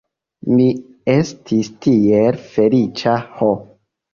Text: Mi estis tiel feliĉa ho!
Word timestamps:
Mi 0.53 0.63
estis 1.15 1.69
tiel 1.87 2.41
feliĉa 2.55 3.15
ho! 3.37 3.53